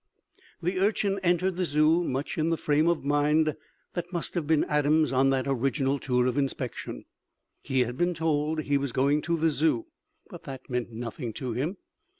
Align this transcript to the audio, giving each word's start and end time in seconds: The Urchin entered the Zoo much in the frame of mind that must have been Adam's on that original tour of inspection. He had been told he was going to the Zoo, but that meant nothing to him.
The 0.63 0.79
Urchin 0.79 1.19
entered 1.21 1.57
the 1.57 1.63
Zoo 1.63 2.03
much 2.03 2.35
in 2.35 2.49
the 2.49 2.57
frame 2.57 2.87
of 2.87 3.05
mind 3.05 3.55
that 3.93 4.11
must 4.11 4.33
have 4.33 4.47
been 4.47 4.63
Adam's 4.63 5.13
on 5.13 5.29
that 5.29 5.45
original 5.47 5.99
tour 5.99 6.25
of 6.25 6.39
inspection. 6.39 7.05
He 7.61 7.81
had 7.81 7.97
been 7.97 8.15
told 8.15 8.61
he 8.61 8.79
was 8.79 8.93
going 8.93 9.21
to 9.21 9.37
the 9.37 9.51
Zoo, 9.51 9.85
but 10.27 10.41
that 10.45 10.67
meant 10.71 10.91
nothing 10.91 11.33
to 11.33 11.51
him. 11.53 11.77